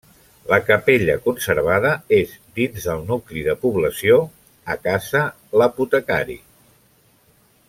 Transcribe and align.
La 0.51 0.57
capella, 0.69 1.17
conservada, 1.25 1.91
és 2.19 2.33
dins 2.59 2.89
del 2.89 3.05
nucli 3.11 3.45
de 3.51 3.57
població, 3.67 4.19
a 4.77 4.81
Casa 4.89 5.23
l'Apotecari. 5.63 6.43